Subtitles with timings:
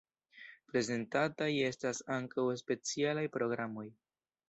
[0.71, 3.91] Prezentataj estas ankaŭ specialaj programoj.